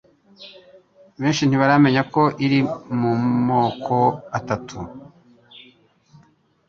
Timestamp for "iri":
2.45-2.59